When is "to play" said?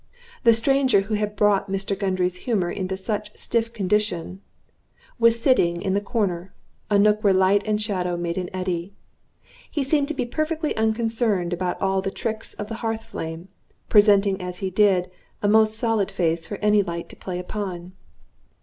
17.09-17.37